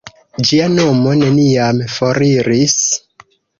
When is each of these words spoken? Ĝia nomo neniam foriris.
Ĝia 0.47 0.69
nomo 0.77 1.13
neniam 1.19 1.83
foriris. 1.99 2.77